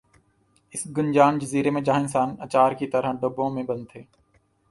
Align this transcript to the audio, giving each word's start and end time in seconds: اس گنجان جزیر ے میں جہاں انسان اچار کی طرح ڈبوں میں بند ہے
اس 0.73 0.81
گنجان 0.97 1.33
جزیر 1.41 1.65
ے 1.67 1.71
میں 1.75 1.81
جہاں 1.87 1.99
انسان 2.01 2.29
اچار 2.45 2.71
کی 2.79 2.87
طرح 2.93 3.11
ڈبوں 3.21 3.49
میں 3.55 3.63
بند 3.69 3.85
ہے 3.95 4.01